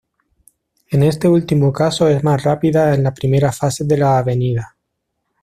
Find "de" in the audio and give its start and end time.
3.83-3.97